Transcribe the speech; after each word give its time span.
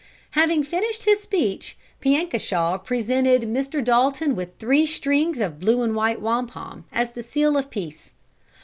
Having 0.31 0.63
finished 0.63 1.05
his 1.05 1.19
speech, 1.19 1.77
Piankashaw 1.99 2.79
presented 2.79 3.43
Mr. 3.43 3.83
Dalton 3.83 4.35
with 4.35 4.57
three 4.57 4.87
strings 4.87 5.39
of 5.39 5.59
blue 5.59 5.83
and 5.83 5.93
white 5.95 6.19
wampum 6.19 6.85
as 6.91 7.11
the 7.11 7.21
seal 7.21 7.55
of 7.55 7.69
peace. 7.69 8.09